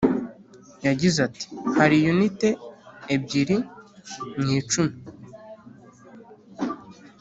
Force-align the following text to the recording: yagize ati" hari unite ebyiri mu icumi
yagize 0.85 1.17
ati" 1.27 1.45
hari 1.77 1.97
unite 2.11 2.49
ebyiri 3.15 3.57
mu 4.39 4.45
icumi 4.59 4.95